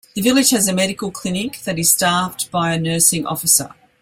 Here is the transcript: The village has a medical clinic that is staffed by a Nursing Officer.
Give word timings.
The 0.15 0.21
village 0.21 0.49
has 0.49 0.67
a 0.67 0.73
medical 0.73 1.11
clinic 1.11 1.59
that 1.63 1.77
is 1.77 1.91
staffed 1.91 2.49
by 2.49 2.73
a 2.73 2.79
Nursing 2.79 3.27
Officer. 3.27 3.69